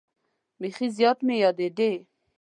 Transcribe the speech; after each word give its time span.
بیخي 0.61 0.87
زیات 0.97 1.19
مې 1.25 1.35
یادېدې. 1.43 1.91